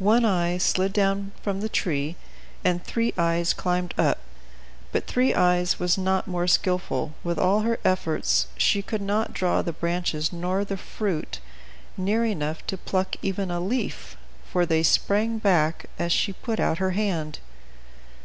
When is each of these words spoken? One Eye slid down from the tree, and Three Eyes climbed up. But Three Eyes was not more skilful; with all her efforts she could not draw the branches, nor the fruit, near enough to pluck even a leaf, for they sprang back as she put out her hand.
One 0.00 0.24
Eye 0.24 0.58
slid 0.58 0.92
down 0.92 1.30
from 1.40 1.60
the 1.60 1.68
tree, 1.68 2.16
and 2.64 2.82
Three 2.82 3.14
Eyes 3.16 3.54
climbed 3.54 3.94
up. 3.96 4.18
But 4.90 5.06
Three 5.06 5.32
Eyes 5.34 5.78
was 5.78 5.96
not 5.96 6.26
more 6.26 6.48
skilful; 6.48 7.12
with 7.22 7.38
all 7.38 7.60
her 7.60 7.78
efforts 7.84 8.48
she 8.56 8.82
could 8.82 9.00
not 9.00 9.32
draw 9.32 9.62
the 9.62 9.72
branches, 9.72 10.32
nor 10.32 10.64
the 10.64 10.76
fruit, 10.76 11.38
near 11.96 12.24
enough 12.24 12.66
to 12.66 12.76
pluck 12.76 13.14
even 13.22 13.52
a 13.52 13.60
leaf, 13.60 14.16
for 14.50 14.66
they 14.66 14.82
sprang 14.82 15.38
back 15.38 15.86
as 15.96 16.10
she 16.10 16.32
put 16.32 16.58
out 16.58 16.78
her 16.78 16.90
hand. 16.90 17.38